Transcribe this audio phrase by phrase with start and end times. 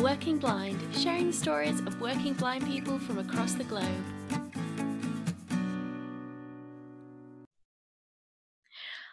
[0.00, 3.82] Working Blind, sharing the stories of working blind people from across the globe.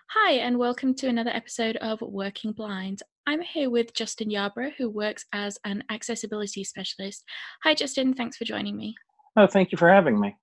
[0.10, 3.02] Hi, and welcome to another episode of Working Blind.
[3.26, 7.24] I'm here with Justin Yarborough, who works as an accessibility specialist.
[7.64, 8.14] Hi, Justin.
[8.14, 8.96] Thanks for joining me.
[9.38, 10.36] Oh, thank you for having me.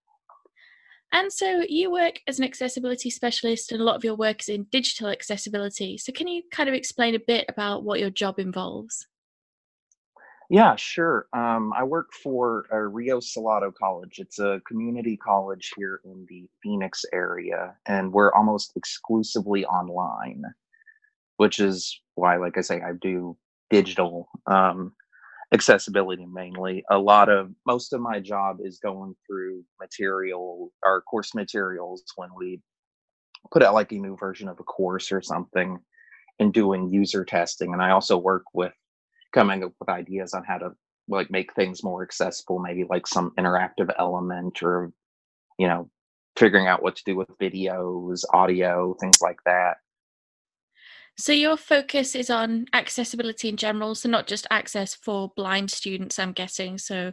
[1.13, 4.49] And so, you work as an accessibility specialist, and a lot of your work is
[4.49, 5.99] in digital accessibility.
[5.99, 9.07] So, can you kind of explain a bit about what your job involves?
[10.51, 11.29] Yeah, sure.
[11.33, 14.19] Um, I work for uh, Rio Salado College.
[14.19, 20.43] It's a community college here in the Phoenix area, and we're almost exclusively online,
[21.39, 23.37] which is why, like I say, I do
[23.71, 24.93] digital um,
[25.53, 26.85] accessibility mainly.
[26.91, 32.31] A lot of most of my job is going through material, our course materials when
[32.37, 32.61] we
[33.53, 35.79] put out like a new version of a course or something
[36.39, 37.73] and doing user testing.
[37.73, 38.73] And I also work with
[39.33, 40.71] coming up with ideas on how to
[41.09, 44.93] like make things more accessible maybe like some interactive element or
[45.59, 45.91] you know
[46.37, 49.79] figuring out what to do with videos audio things like that.
[51.19, 56.19] So your focus is on accessibility in general so not just access for blind students
[56.19, 57.13] i'm guessing so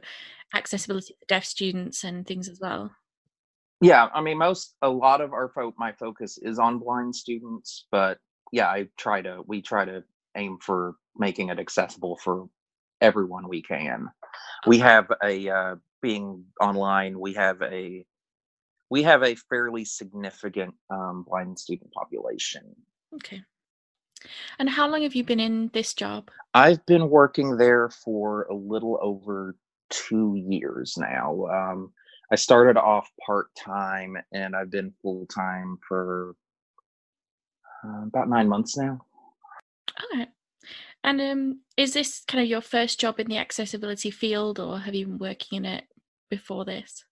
[0.53, 2.91] accessibility for deaf students and things as well?
[3.81, 7.85] Yeah i mean most a lot of our fo- my focus is on blind students
[7.91, 8.17] but
[8.53, 10.03] yeah i try to we try to
[10.37, 12.47] aim for making it accessible for
[13.01, 14.07] everyone we can.
[14.65, 17.19] We have a uh, being online.
[17.19, 18.05] We have a
[18.89, 22.63] we have a fairly significant um, blind student population.
[23.15, 23.41] Okay.
[24.59, 26.31] And how long have you been in this job?
[26.53, 29.55] I've been working there for a little over
[29.89, 31.45] two years now.
[31.47, 31.91] Um,
[32.31, 36.35] I started off part time and I've been full time for
[37.85, 38.99] uh, about nine months now.
[39.99, 40.29] All right.
[41.03, 44.95] And um, is this kind of your first job in the accessibility field, or have
[44.95, 45.85] you been working in it
[46.29, 47.03] before this?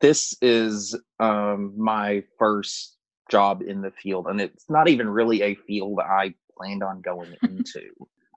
[0.00, 2.96] This is um, my first
[3.30, 7.34] job in the field, and it's not even really a field I planned on going
[7.42, 7.82] into.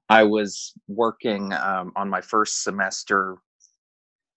[0.10, 3.38] I was working um, on my first semester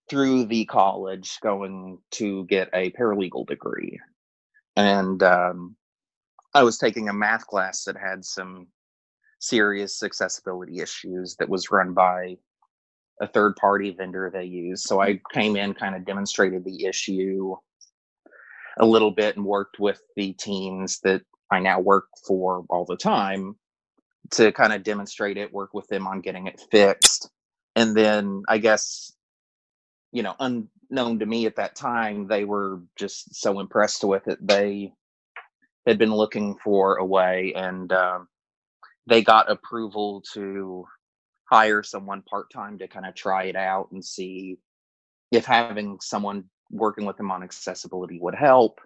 [0.09, 3.99] through the college, going to get a paralegal degree,
[4.77, 5.77] and um,
[6.55, 8.69] I was taking a math class that had some
[9.42, 12.36] serious accessibility issues that was run by
[13.20, 14.84] a third party vendor they use.
[14.84, 17.56] So I came in, kind of demonstrated the issue
[18.78, 22.97] a little bit and worked with the teams that I now work for all the
[22.97, 23.56] time
[24.31, 27.28] to kind of demonstrate it, work with them on getting it fixed.
[27.75, 29.12] And then I guess,
[30.12, 34.38] you know, unknown to me at that time, they were just so impressed with it.
[34.41, 34.92] They
[35.84, 38.28] had been looking for a way and um,
[39.06, 40.84] they got approval to
[41.50, 44.56] hire someone part time to kind of try it out and see
[45.30, 48.80] if having someone working with them on accessibility would help.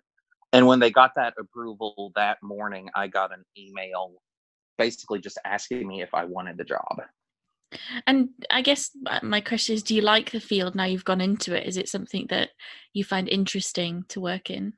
[0.52, 4.14] And when they got that approval that morning, I got an email
[4.78, 7.02] basically just asking me if I wanted the job.
[8.06, 11.20] And I guess uh, my question is do you like the field now you've gone
[11.20, 11.66] into it?
[11.66, 12.50] Is it something that
[12.92, 14.74] you find interesting to work in?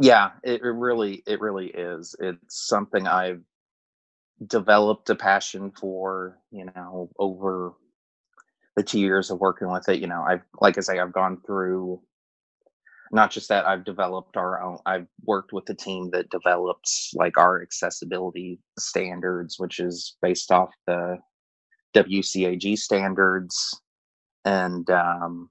[0.00, 2.16] Yeah, it, it really it really is.
[2.18, 3.42] It's something I've
[4.46, 7.74] developed a passion for, you know, over
[8.76, 10.00] the two years of working with it.
[10.00, 12.00] You know, I've, like I say, I've gone through
[13.12, 17.38] not just that, I've developed our own, I've worked with the team that developed like
[17.38, 21.18] our accessibility standards, which is based off the
[21.94, 23.80] WCAG standards.
[24.44, 25.50] And, um,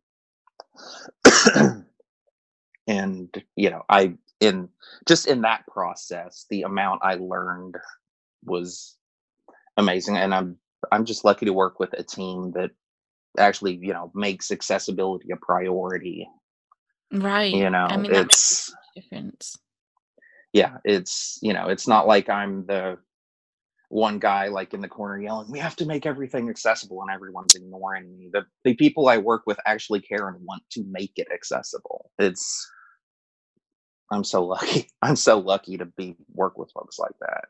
[2.88, 4.68] and, you know, I, in
[5.08, 7.78] just in that process, the amount I learned
[8.46, 8.98] was
[9.78, 10.58] amazing and i'm
[10.92, 12.72] i'm just lucky to work with a team that
[13.38, 16.28] actually you know makes accessibility a priority.
[17.12, 17.54] Right.
[17.54, 19.58] You know I mean, it's difference.
[20.52, 22.98] Yeah it's you know it's not like i'm the
[23.90, 27.54] one guy like in the corner yelling we have to make everything accessible and everyone's
[27.54, 28.30] ignoring me.
[28.32, 32.12] The, the people i work with actually care and want to make it accessible.
[32.20, 32.70] It's
[34.12, 34.88] i'm so lucky.
[35.02, 37.46] I'm so lucky to be work with folks like that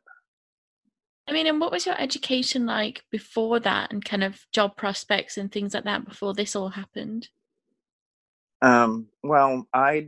[1.27, 5.37] I mean, and what was your education like before that and kind of job prospects
[5.37, 7.29] and things like that before this all happened?
[8.61, 10.07] Um, well, I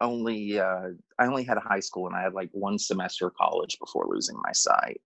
[0.00, 0.88] only uh,
[1.18, 4.06] I only had a high school and I had like one semester of college before
[4.08, 5.02] losing my sight.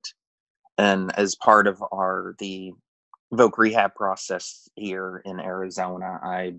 [0.78, 2.72] And as part of our the
[3.32, 6.54] voc rehab process here in Arizona, I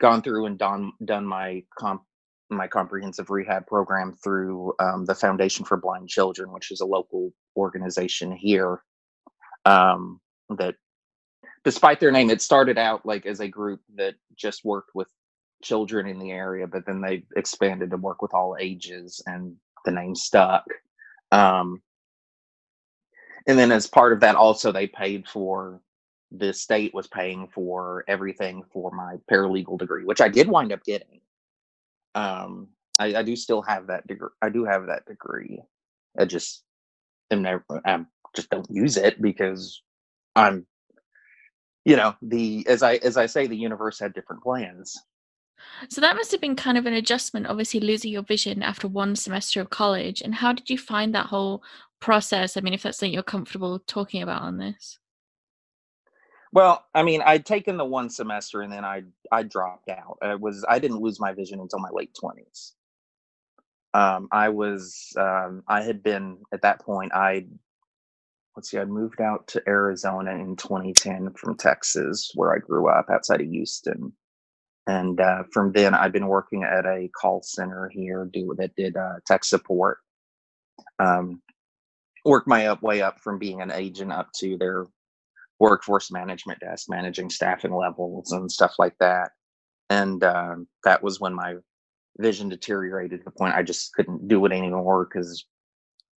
[0.00, 2.02] gone through and done done my comp
[2.50, 7.32] my comprehensive rehab program through um, the Foundation for Blind Children, which is a local
[7.56, 8.82] organization here
[9.64, 10.20] um,
[10.50, 10.74] that
[11.64, 15.08] despite their name, it started out like as a group that just worked with
[15.62, 19.92] children in the area, but then they expanded to work with all ages, and the
[19.92, 20.64] name stuck.
[21.30, 21.82] Um,
[23.46, 25.80] and then as part of that, also they paid for
[26.30, 30.82] the state was paying for everything for my paralegal degree, which I did wind up
[30.84, 31.20] getting.
[32.14, 34.30] Um, I, I do still have that degree.
[34.40, 35.60] I do have that degree.
[36.18, 36.64] I just
[37.32, 37.64] am never.
[37.84, 39.82] I um, just don't use it because
[40.36, 40.66] I'm,
[41.84, 44.96] you know, the as I as I say, the universe had different plans.
[45.88, 49.14] So that must have been kind of an adjustment, obviously losing your vision after one
[49.14, 50.20] semester of college.
[50.20, 51.62] And how did you find that whole
[52.00, 52.56] process?
[52.56, 54.98] I mean, if that's something you're comfortable talking about on this.
[56.52, 60.18] Well, I mean, I'd taken the one semester and then I I dropped out.
[60.20, 62.74] I was I didn't lose my vision until my late twenties.
[63.94, 67.12] Um, I was um, I had been at that point.
[67.14, 67.46] I
[68.56, 73.06] let's see, I moved out to Arizona in 2010 from Texas, where I grew up
[73.10, 74.12] outside of Houston,
[74.86, 78.96] and uh, from then I've been working at a call center here do that did
[78.96, 79.98] uh, tech support.
[80.98, 81.42] Um,
[82.24, 84.86] worked my up way up from being an agent up to their
[85.60, 89.32] workforce management desk, managing staffing levels and stuff like that.
[89.90, 91.56] And um, that was when my
[92.18, 95.44] vision deteriorated to the point I just couldn't do it anymore because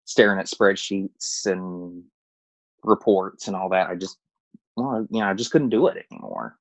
[0.06, 2.04] staring at spreadsheets and
[2.84, 4.18] reports and all that, I just,
[4.76, 6.58] well, you know, I just couldn't do it anymore.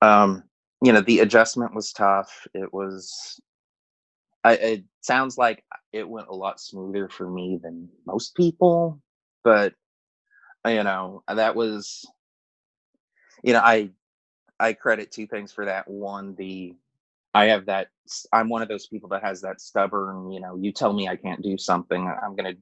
[0.00, 0.44] Um,
[0.82, 2.46] you know, the adjustment was tough.
[2.54, 3.40] It was,
[4.44, 9.00] I, it sounds like it went a lot smoother for me than most people,
[9.44, 9.74] but
[10.66, 12.06] you know that was
[13.42, 13.90] you know i
[14.58, 16.74] i credit two things for that one the
[17.34, 17.88] i have that
[18.32, 21.16] i'm one of those people that has that stubborn you know you tell me i
[21.16, 22.54] can't do something i'm gonna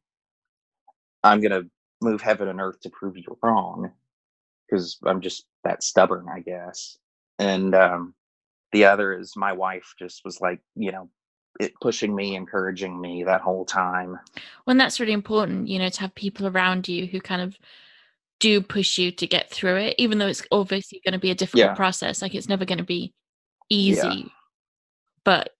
[1.22, 1.62] i'm gonna
[2.00, 3.90] move heaven and earth to prove you're wrong
[4.68, 6.98] because i'm just that stubborn i guess
[7.38, 8.14] and um
[8.72, 11.08] the other is my wife just was like you know
[11.58, 14.18] it pushing me encouraging me that whole time
[14.64, 17.56] when that's really important you know to have people around you who kind of
[18.40, 21.34] do push you to get through it, even though it's obviously going to be a
[21.34, 21.74] difficult yeah.
[21.74, 22.20] process.
[22.20, 23.12] Like it's never going to be
[23.68, 24.00] easy.
[24.06, 24.32] Yeah.
[25.26, 25.50] But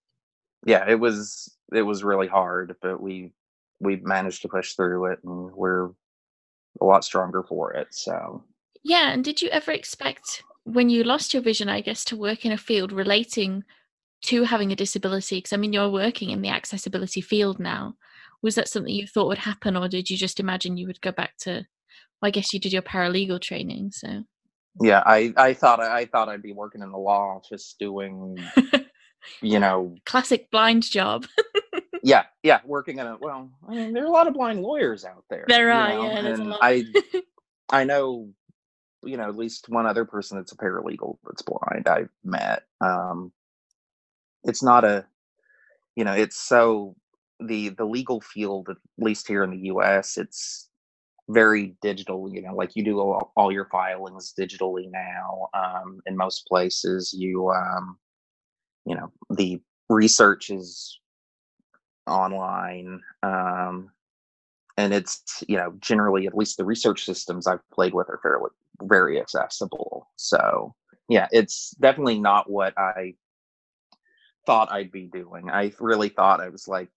[0.65, 3.33] yeah, it was it was really hard, but we
[3.81, 5.91] we managed to push through it, and we're
[6.81, 7.89] a lot stronger for it.
[7.91, 8.45] So
[8.85, 12.47] yeah, and did you ever expect when you lost your vision, I guess, to work
[12.47, 13.65] in a field relating
[14.23, 15.39] to having a disability?
[15.39, 17.97] Because I mean, you're working in the accessibility field now.
[18.43, 21.11] Was that something you thought would happen, or did you just imagine you would go
[21.11, 21.67] back to
[22.23, 24.23] well, I guess you did your paralegal training, so.
[24.81, 28.39] Yeah, I I thought I thought I'd be working in the law office doing,
[29.40, 31.26] you know, classic blind job.
[32.02, 33.50] yeah, yeah, working in a well.
[33.69, 35.44] I mean, there are a lot of blind lawyers out there.
[35.49, 36.26] There are, know, yeah.
[36.26, 36.84] and I
[37.70, 38.28] I know,
[39.05, 42.62] you know, at least one other person that's a paralegal that's blind I've met.
[42.81, 43.32] Um,
[44.44, 45.05] it's not a,
[45.96, 46.94] you know, it's so
[47.40, 50.69] the the legal field, at least here in the U.S., it's
[51.29, 56.17] very digital you know like you do all, all your filings digitally now um, in
[56.17, 57.99] most places you um,
[58.87, 60.99] you know the research is
[62.06, 63.91] online um,
[64.77, 68.51] and it's you know generally at least the research systems i've played with are fairly
[68.82, 70.75] very accessible so
[71.08, 73.15] yeah it's definitely not what i
[74.46, 76.89] thought i'd be doing i really thought i was like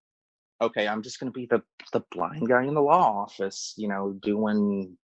[0.62, 1.62] okay, I'm just going to be the
[1.94, 4.98] the blind guy in the law office, you know, doing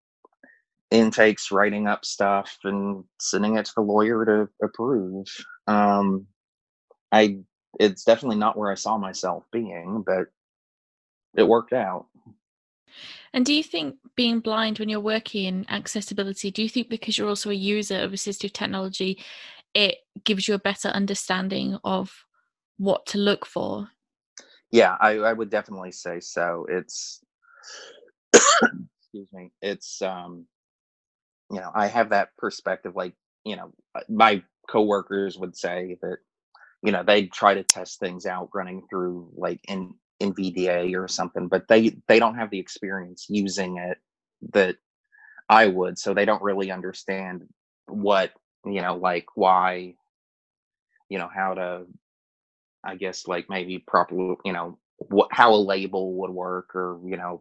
[0.90, 5.26] intakes, writing up stuff, and sending it to the lawyer to approve.
[5.66, 6.26] Um,
[7.14, 7.38] I
[7.80, 10.26] it's definitely not where I saw myself being, but
[11.36, 12.06] it worked out.
[13.32, 17.18] And do you think being blind when you're working in accessibility, do you think because
[17.18, 19.18] you're also a user of assistive technology,
[19.74, 22.24] it gives you a better understanding of
[22.78, 23.88] what to look for
[24.74, 26.66] yeah, I, I would definitely say so.
[26.68, 27.22] It's
[28.34, 29.52] excuse me.
[29.62, 30.46] It's um,
[31.48, 32.96] you know, I have that perspective.
[32.96, 36.16] Like, you know, uh, my coworkers would say that,
[36.84, 41.48] you know, they try to test things out running through like in NVDA or something,
[41.48, 43.98] but they they don't have the experience using it
[44.52, 44.76] that
[45.48, 47.44] I would, so they don't really understand
[47.86, 48.32] what
[48.66, 49.94] you know, like why,
[51.08, 51.86] you know, how to
[52.84, 57.16] I guess like maybe properly, you know, what how a label would work or you
[57.16, 57.40] know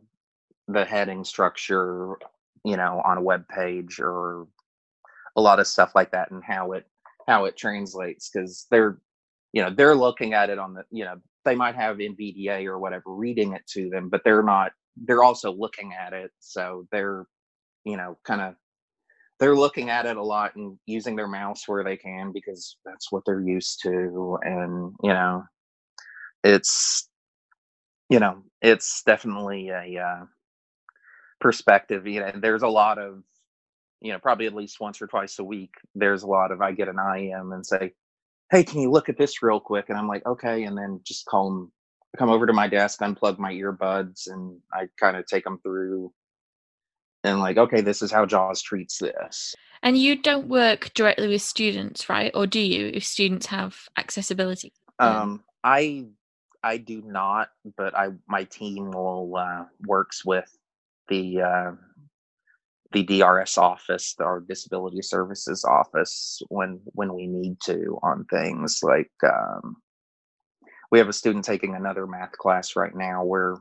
[0.70, 2.16] the heading structure,
[2.64, 4.48] you know, on a web page or
[5.36, 6.86] a lot of stuff like that and how it
[7.28, 9.00] how it translates because they're
[9.54, 12.80] you know they're looking at it on the you know they might have NVDA or
[12.80, 17.26] whatever reading it to them, but they're not they're also looking at it, so they're
[17.86, 18.56] you know kind of
[19.40, 23.12] they're looking at it a lot and using their mouse where they can because that's
[23.12, 25.44] what they're used to and you know
[26.44, 27.10] it's
[28.10, 30.26] you know it's definitely a uh,
[31.42, 33.24] perspective you know there's a lot of
[34.02, 36.72] you know probably at least once or twice a week there's a lot of i
[36.72, 37.92] get an im and say
[38.54, 39.90] hey can you look at this real quick?
[39.90, 41.72] And i'm like okay and then just call them
[42.18, 46.14] come over to my desk unplug my earbuds and i kind of take them through
[47.24, 49.56] and like okay this is how jaws treats this.
[49.82, 52.32] And you don't work directly with students right?
[52.34, 56.06] Or do you if students have accessibility um i
[56.62, 60.50] i do not but i my team will uh, works with
[61.10, 61.72] the uh,
[62.94, 69.12] the DRS office, our disability services office, when when we need to on things like
[69.24, 69.78] um,
[70.92, 73.24] we have a student taking another math class right now.
[73.24, 73.58] We're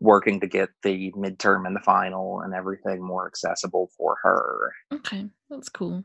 [0.00, 4.72] working to get the midterm and the final and everything more accessible for her.
[4.92, 6.04] Okay, that's cool.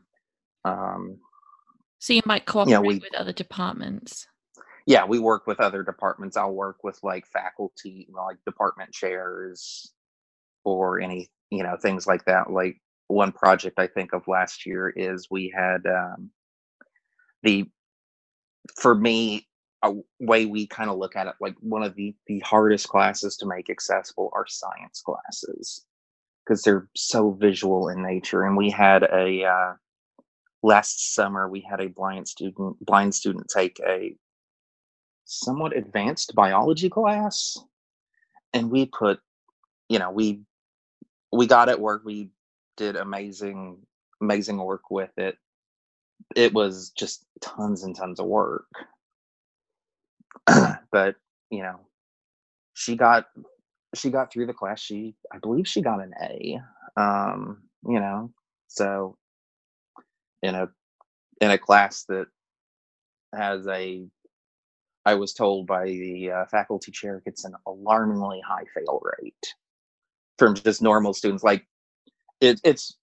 [0.64, 1.18] Um,
[1.98, 4.28] so you might cooperate we, with other departments.
[4.86, 6.36] Yeah, we work with other departments.
[6.36, 9.92] I'll work with like faculty, like department chairs,
[10.64, 12.50] or any you know things like that.
[12.50, 16.30] Like one project I think of last year is we had um,
[17.42, 17.66] the
[18.76, 19.46] for me
[19.82, 23.36] a way we kind of look at it like one of the the hardest classes
[23.36, 25.84] to make accessible are science classes
[26.44, 29.72] because they're so visual in nature and we had a uh,
[30.62, 34.16] last summer we had a blind student blind student take a
[35.24, 37.56] somewhat advanced biology class
[38.52, 39.20] and we put
[39.88, 40.40] you know we
[41.32, 42.30] we got it work we
[42.76, 43.78] did amazing
[44.22, 45.38] amazing work with it
[46.36, 48.66] it was just tons and tons of work
[50.92, 51.16] but
[51.50, 51.80] you know,
[52.74, 53.26] she got
[53.94, 54.80] she got through the class.
[54.80, 56.60] She I believe she got an A.
[56.96, 58.32] Um, you know,
[58.68, 59.16] so
[60.42, 60.68] in a
[61.40, 62.26] in a class that
[63.34, 64.06] has a
[65.06, 69.54] I was told by the uh, faculty chair gets an alarmingly high fail rate
[70.38, 71.42] from just normal students.
[71.42, 71.66] Like
[72.40, 72.96] it, it's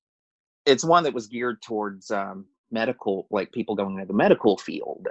[0.66, 5.08] it's one that was geared towards um, medical, like people going into the medical field,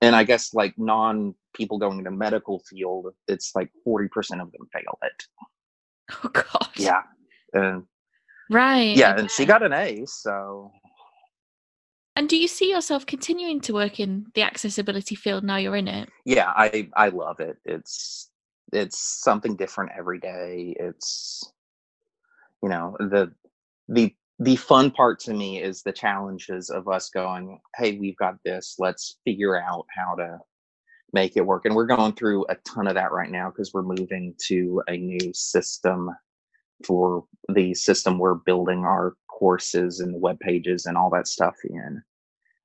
[0.00, 4.08] and I guess like non people going into medical field, it's like 40%
[4.42, 5.24] of them fail it.
[6.22, 6.68] Oh god.
[6.76, 7.02] Yeah.
[7.52, 7.82] And
[8.48, 8.96] right.
[8.96, 10.70] Yeah, and she got an A, so
[12.16, 15.86] and do you see yourself continuing to work in the accessibility field now you're in
[15.86, 16.08] it?
[16.24, 17.58] Yeah, I I love it.
[17.66, 18.30] It's
[18.72, 20.74] it's something different every day.
[20.78, 21.52] It's
[22.62, 23.32] you know, the
[23.88, 28.36] the the fun part to me is the challenges of us going, hey, we've got
[28.44, 28.76] this.
[28.78, 30.38] Let's figure out how to
[31.12, 31.64] make it work.
[31.64, 34.96] And we're going through a ton of that right now because we're moving to a
[34.96, 36.10] new system
[36.84, 42.02] for the system we're building our courses and web pages and all that stuff in.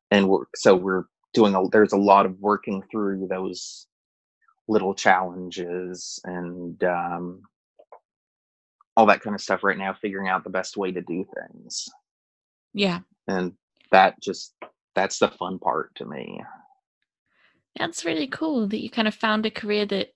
[0.09, 3.87] And we're so we're doing a there's a lot of working through those
[4.71, 7.41] little challenges and um,
[8.95, 11.89] all that kind of stuff right now, figuring out the best way to do things.
[12.73, 12.99] Yeah.
[13.27, 13.51] And
[13.91, 14.53] that just
[14.95, 16.41] that's the fun part to me.
[17.77, 20.13] That's really cool that you kind of found a career that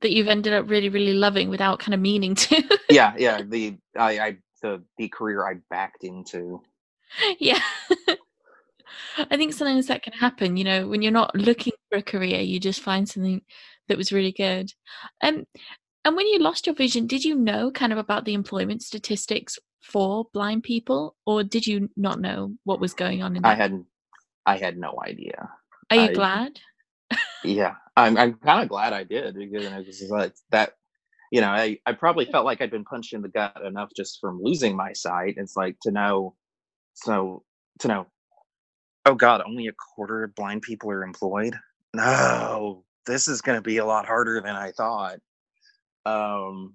[0.00, 2.62] that you've ended up really, really loving without kind of meaning to.
[2.88, 3.42] yeah, yeah.
[3.46, 6.62] The I, I the the career I backed into.
[7.38, 7.60] Yeah.
[9.18, 12.40] I think sometimes that can happen, you know, when you're not looking for a career,
[12.40, 13.42] you just find something
[13.88, 14.72] that was really good.
[15.22, 15.44] Um,
[16.04, 19.58] and when you lost your vision, did you know kind of about the employment statistics
[19.82, 23.48] for blind people, or did you not know what was going on in that?
[23.48, 23.84] I had,
[24.46, 25.50] I had no idea.
[25.90, 26.60] Are you I, glad?
[27.44, 28.16] yeah, I'm.
[28.16, 30.74] I'm kind of glad I did because it was like that.
[31.32, 34.18] You know, I, I probably felt like I'd been punched in the gut enough just
[34.20, 35.34] from losing my sight.
[35.36, 36.34] It's like to know,
[36.94, 37.44] so
[37.80, 38.06] to know,
[39.06, 41.54] oh God, only a quarter of blind people are employed.
[41.94, 45.18] No, this is going to be a lot harder than I thought.
[46.06, 46.74] Um,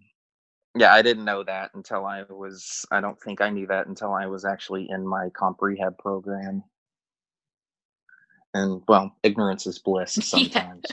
[0.77, 2.86] yeah, I didn't know that until I was.
[2.91, 6.63] I don't think I knew that until I was actually in my comp rehab program.
[8.53, 10.86] And well, ignorance is bliss sometimes.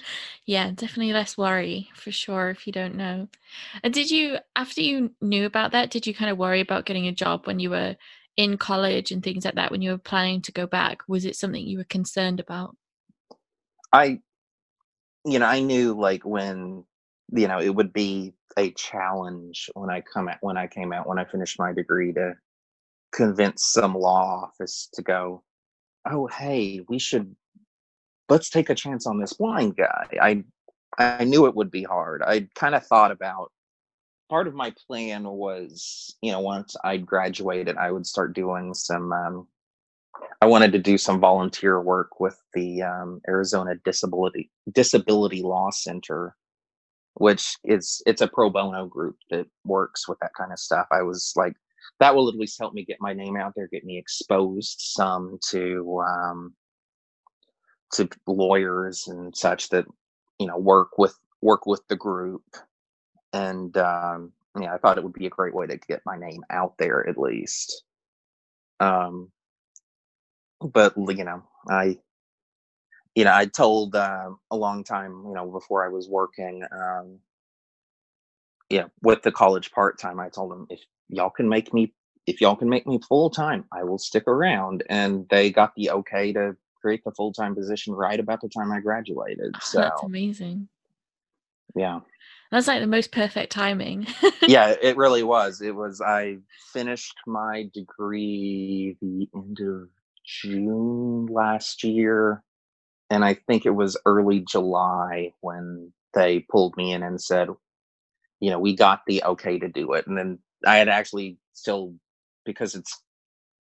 [0.47, 0.67] yeah.
[0.67, 3.29] yeah, definitely less worry for sure if you don't know.
[3.85, 7.07] And did you, after you knew about that, did you kind of worry about getting
[7.07, 7.97] a job when you were
[8.37, 11.03] in college and things like that when you were planning to go back?
[11.07, 12.77] Was it something you were concerned about?
[13.93, 14.21] I,
[15.25, 16.85] you know, I knew like when
[17.33, 21.09] you know it would be a challenge when i come out when i came out
[21.09, 22.35] when i finished my degree to
[23.13, 25.43] convince some law office to go
[26.11, 27.35] oh hey we should
[28.29, 30.45] let's take a chance on this blind guy i
[30.99, 33.51] i knew it would be hard i kind of thought about
[34.33, 39.13] part of my plan was, you know, once I'd graduated, I would start doing some.
[39.13, 39.47] Um,
[40.43, 46.35] I wanted to do some volunteer work with the um, Arizona Disability Disability Law Center,
[47.15, 50.89] which is it's a pro bono group that works with that kind of stuff.
[50.91, 51.55] I was like,
[52.01, 55.39] that will at least help me get my name out there, get me exposed some
[55.51, 56.55] to um,
[57.93, 59.85] to lawyers and such that
[60.41, 62.43] you know work with work with the group
[63.33, 66.43] and um, yeah, I thought it would be a great way to get my name
[66.51, 67.85] out there at least.
[68.81, 69.31] Um,
[70.73, 71.99] but you know, I,
[73.15, 77.19] you know, I told uh, a long time, you know, before I was working, um,
[78.71, 81.93] yeah, with the college part time, I told them if y'all can make me,
[82.27, 84.83] if y'all can make me full time, I will stick around.
[84.89, 88.73] And they got the okay to create the full time position right about the time
[88.73, 89.55] I graduated.
[89.61, 90.69] So that's amazing.
[91.75, 92.01] Yeah.
[92.51, 94.07] That's like the most perfect timing.
[94.43, 95.63] yeah, it really was.
[95.63, 96.03] It was.
[96.03, 96.39] I
[96.73, 99.89] finished my degree the end of
[100.25, 102.43] June last year,
[103.11, 107.49] and I think it was early July when they pulled me in and said,
[108.41, 110.07] you know, we got the okay to do it.
[110.07, 111.95] And then I had actually still
[112.45, 113.03] because it's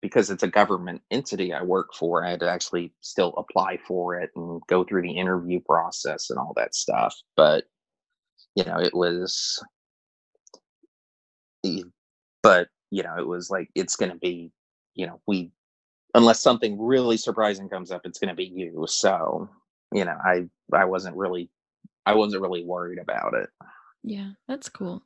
[0.01, 4.21] because it's a government entity I work for, I had to actually still apply for
[4.21, 7.15] it and go through the interview process and all that stuff.
[7.37, 7.65] But
[8.55, 9.63] you know, it was,
[12.43, 14.53] but you know, it was like it's going to be,
[14.95, 15.51] you know, we
[16.15, 18.85] unless something really surprising comes up, it's going to be you.
[18.89, 19.49] So,
[19.93, 21.51] you know, I I wasn't really
[22.07, 23.51] I wasn't really worried about it.
[24.03, 25.03] Yeah, that's cool.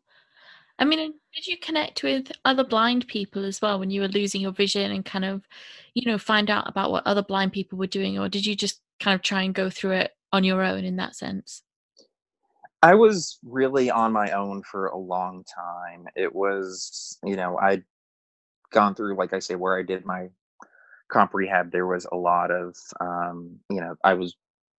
[0.78, 4.40] I mean, did you connect with other blind people as well when you were losing
[4.40, 5.42] your vision and kind of,
[5.94, 8.80] you know, find out about what other blind people were doing, or did you just
[8.98, 11.62] kind of try and go through it on your own in that sense?
[12.82, 16.08] I was really on my own for a long time.
[16.16, 17.84] It was, you know, I'd
[18.72, 20.30] gone through, like I say, where I did my
[21.12, 21.70] comp rehab.
[21.70, 24.36] There was a lot of, um, you know, I was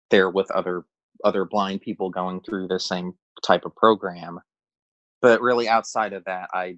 [0.09, 0.83] there with other
[1.23, 3.13] other blind people going through the same
[3.45, 4.39] type of program.
[5.21, 6.77] But really, outside of that, I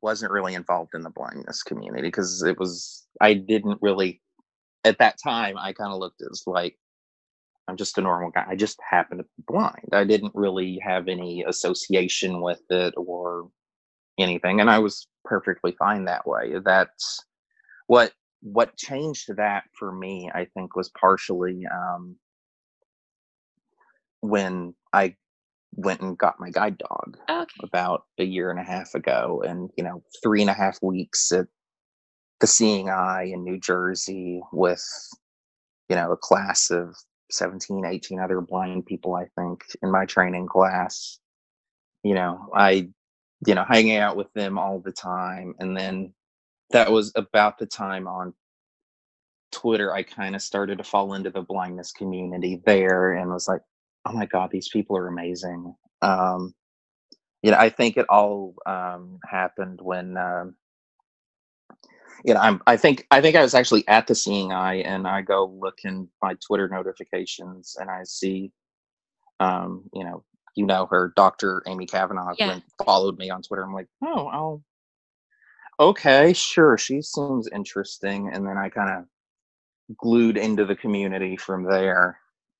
[0.00, 4.22] wasn't really involved in the blindness community because it was I didn't really
[4.84, 6.76] at that time I kind of looked as like
[7.68, 8.44] I'm just a normal guy.
[8.48, 9.90] I just happen to be blind.
[9.92, 13.48] I didn't really have any association with it or
[14.18, 16.54] anything, and I was perfectly fine that way.
[16.64, 17.24] That's
[17.86, 18.12] what
[18.42, 20.30] what changed that for me.
[20.34, 22.16] I think was partially um,
[24.20, 25.16] when I
[25.74, 27.50] went and got my guide dog okay.
[27.62, 31.32] about a year and a half ago, and you know, three and a half weeks
[31.32, 31.46] at
[32.40, 34.84] the Seeing Eye in New Jersey with
[35.88, 36.94] you know a class of
[37.32, 41.18] 17, 18 other blind people, I think, in my training class.
[42.02, 42.90] You know, I,
[43.46, 45.54] you know, hanging out with them all the time.
[45.58, 46.12] And then
[46.72, 48.34] that was about the time on
[49.52, 53.60] Twitter I kind of started to fall into the blindness community there and was like,
[54.06, 55.74] oh my God, these people are amazing.
[56.00, 56.54] Um,
[57.42, 60.54] you know, I think it all um, happened when um,
[62.24, 65.08] you know, I'm, I think I think I was actually at the Seeing Eye, and
[65.08, 68.52] I go look in my Twitter notifications, and I see,
[69.40, 71.62] um, you know, you know her, Dr.
[71.66, 72.60] Amy Kavanagh, yeah.
[72.84, 73.64] followed me on Twitter.
[73.64, 74.62] I'm like, oh, I'll,
[75.88, 81.64] okay, sure, she seems interesting, and then I kind of glued into the community from
[81.64, 82.18] there,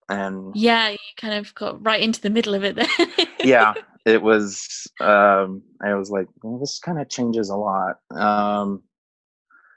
[0.09, 3.27] and yeah, you kind of got right into the middle of it there.
[3.45, 3.75] yeah,
[4.07, 4.87] it was.
[5.01, 7.97] Um, I was like, well, this kind of changes a lot.
[8.15, 8.83] Um,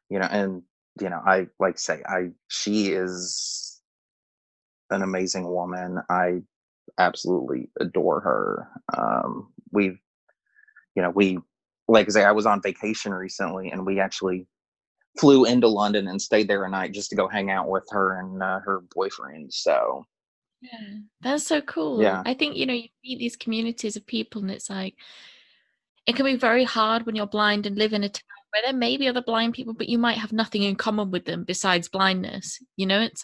[0.10, 0.62] you know and
[1.02, 3.82] you know i like say i she is
[4.92, 6.42] an amazing woman i
[6.98, 10.00] absolutely adore her um we've
[10.96, 11.40] you know we
[11.88, 14.48] like I say i was on vacation recently and we actually
[15.20, 18.20] flew into london and stayed there a night just to go hang out with her
[18.20, 20.06] and uh, her boyfriend so
[20.62, 24.42] yeah that's so cool yeah i think you know you meet these communities of people
[24.42, 24.96] and it's like
[26.06, 28.22] it can be very hard when you're blind and live in a town
[28.52, 31.26] where there may be other blind people, but you might have nothing in common with
[31.26, 32.62] them besides blindness.
[32.78, 33.24] You know, it's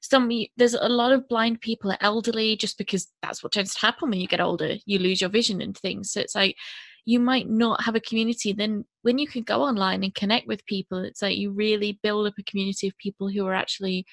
[0.00, 3.80] some there's a lot of blind people are elderly just because that's what tends to
[3.80, 4.76] happen when you get older.
[4.86, 6.12] You lose your vision and things.
[6.12, 6.56] So it's like
[7.04, 8.52] you might not have a community.
[8.52, 12.26] Then when you can go online and connect with people, it's like you really build
[12.26, 14.06] up a community of people who are actually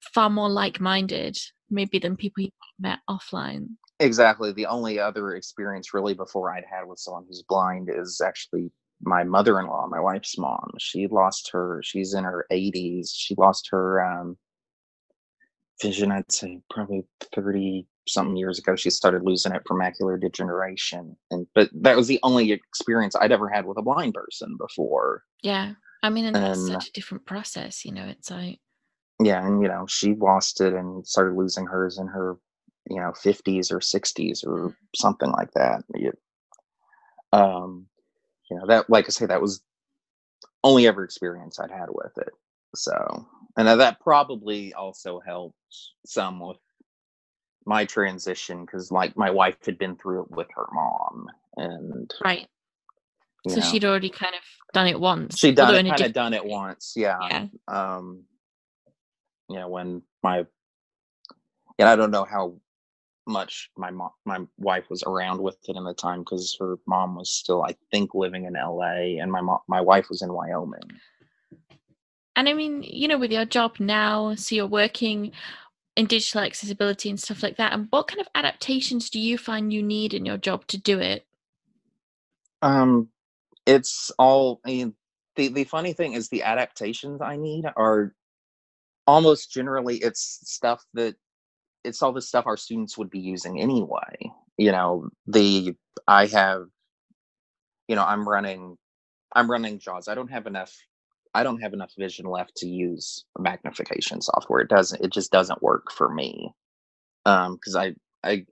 [0.00, 1.38] far more like-minded,
[1.70, 3.68] maybe than people you met offline.
[4.00, 4.52] Exactly.
[4.52, 9.24] The only other experience really before I'd had with someone who's blind is actually my
[9.24, 10.70] mother-in-law, my wife's mom.
[10.78, 11.80] She lost her.
[11.84, 13.10] She's in her 80s.
[13.14, 14.36] She lost her um,
[15.80, 16.10] vision.
[16.12, 21.46] I'd say probably 30 some years ago she started losing it from macular degeneration and
[21.54, 25.72] but that was the only experience i'd ever had with a blind person before yeah
[26.02, 28.58] i mean and that's such a different process you know it's like
[29.22, 32.36] yeah and you know she lost it and started losing hers in her
[32.88, 34.74] you know 50s or 60s or mm.
[34.96, 36.12] something like that you,
[37.32, 37.86] um
[38.50, 39.62] you know that like i say that was
[40.64, 42.32] only ever experience i'd had with it
[42.74, 45.56] so and that probably also helped
[46.06, 46.58] some with
[47.66, 52.48] my transition because like my wife had been through it with her mom and right.
[53.48, 54.40] so know, she'd already kind of
[54.72, 57.18] done it once she'd done it, kind of done it once yeah.
[57.30, 57.46] yeah.
[57.68, 58.24] Um
[59.48, 60.46] you know when my
[61.78, 62.54] and i don't know how
[63.26, 67.14] much my mom my wife was around with it in the time because her mom
[67.14, 70.80] was still i think living in la and my mom my wife was in wyoming.
[72.34, 75.32] And i mean you know with your job now so you're working
[75.96, 79.72] in digital accessibility and stuff like that and what kind of adaptations do you find
[79.72, 81.26] you need in your job to do it?
[82.62, 83.08] Um
[83.66, 84.94] it's all i mean
[85.36, 88.14] the, the funny thing is the adaptations i need are
[89.06, 91.14] almost generally it's stuff that
[91.84, 94.32] it's all the stuff our students would be using anyway.
[94.58, 95.74] You know the
[96.06, 96.66] i have
[97.88, 98.76] you know i'm running
[99.34, 100.08] i'm running jaws.
[100.08, 100.74] I don't have enough
[101.34, 104.60] I don't have enough vision left to use magnification software.
[104.60, 105.02] It doesn't.
[105.04, 106.54] It just doesn't work for me.
[107.24, 108.46] Um, because I I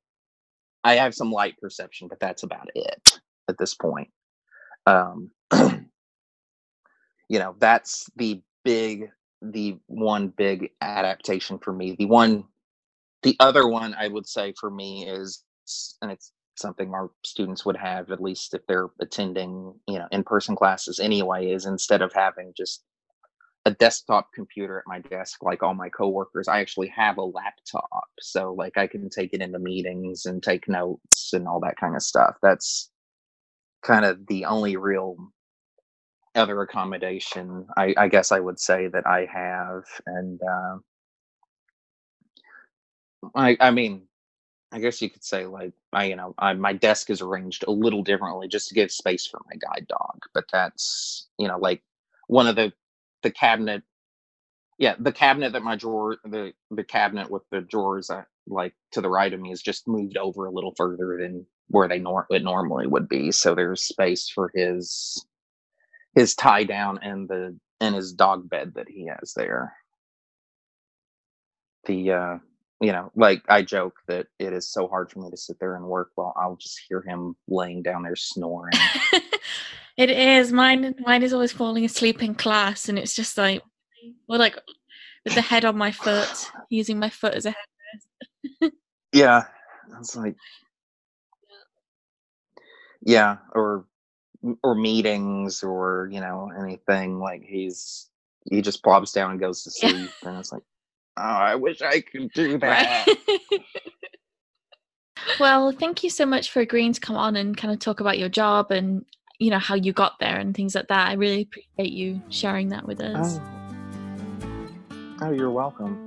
[0.85, 4.09] I have some light perception, but that's about it at this point.
[4.87, 9.11] Um, you know, that's the big,
[9.43, 11.97] the one big adaptation for me.
[11.99, 12.45] The one,
[13.23, 15.45] the other one I would say for me is,
[16.01, 20.55] and it's something our students would have at least if they're attending you know in-person
[20.55, 22.85] classes anyway is instead of having just
[23.67, 26.49] a desktop computer at my desk like all my coworkers.
[26.49, 30.69] I actually have a laptop so like i can take it into meetings and take
[30.69, 32.37] notes and all that kind of stuff.
[32.43, 32.91] That's
[33.83, 35.17] kind of the only real
[36.35, 40.77] other accommodation i, I guess i would say that i have and uh,
[43.35, 44.07] I, I mean
[44.73, 47.71] I guess you could say like I you know I, my desk is arranged a
[47.71, 50.21] little differently just to give space for my guide dog.
[50.35, 51.83] But that's you know like
[52.29, 52.73] one of the
[53.23, 53.83] the cabinet,
[54.79, 59.01] yeah, the cabinet that my drawer the the cabinet with the drawers uh, like to
[59.03, 62.27] the right of me is just moved over a little further than where they nor-
[62.31, 63.33] it normally would be.
[63.33, 65.27] So there's space for his
[66.17, 69.75] his tie down and the and his dog bed that he has there.
[71.87, 72.39] The uh
[72.81, 75.77] you know, like I joke that it is so hard for me to sit there
[75.77, 78.73] and work while I'll just hear him laying down there snoring.
[79.99, 80.51] it is.
[80.51, 83.63] Mine mine is always falling asleep in class and it's just like
[84.27, 84.59] well like
[85.25, 88.71] with the head on my foot, using my foot as a headrest.
[89.13, 89.45] yeah.
[89.99, 90.37] It's like
[93.03, 93.85] Yeah, or
[94.63, 98.09] or meetings or, you know, anything like he's
[98.51, 100.31] he just plops down and goes to sleep yeah.
[100.31, 100.63] and it's like
[101.17, 103.07] Oh, I wish I could do that.
[105.39, 108.19] well, thank you so much for agreeing to come on and kind of talk about
[108.19, 109.05] your job and
[109.39, 111.09] you know how you got there and things like that.
[111.09, 113.41] I really appreciate you sharing that with us.
[113.41, 116.07] Oh, oh you're welcome.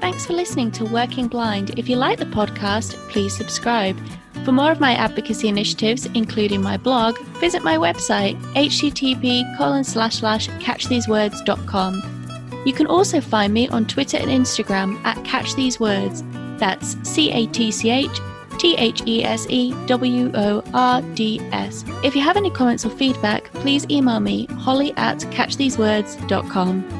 [0.00, 1.78] Thanks for listening to Working Blind.
[1.78, 3.98] If you like the podcast, please subscribe.
[4.44, 10.16] For more of my advocacy initiatives, including my blog, visit my website, http colon slash
[10.16, 12.19] slash catchthesewords.com.
[12.64, 16.22] You can also find me on Twitter and Instagram at Catch These Words.
[16.58, 18.20] That's C A T C H
[18.58, 21.84] T H E S E W O R D S.
[22.04, 26.99] If you have any comments or feedback, please email me holly at catchthesewords.com.